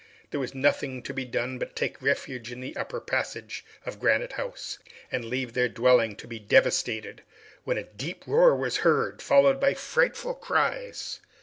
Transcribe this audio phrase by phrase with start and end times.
[0.31, 3.99] There was nothing to be done but to take refuge in the upper passage of
[3.99, 4.79] Granite House,
[5.11, 7.21] and leave their dwelling to be devastated,
[7.65, 11.19] when a deep roar was heard, followed by frightful cries!